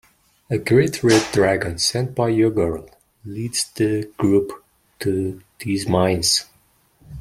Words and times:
A 0.49 0.57
great 0.57 1.03
red 1.03 1.23
dragon, 1.31 1.77
sent 1.77 2.15
by 2.15 2.31
Ygorl, 2.31 2.89
leads 3.23 3.69
the 3.75 4.11
group 4.17 4.51
to 5.01 5.43
these 5.59 5.87
mines. 5.87 6.45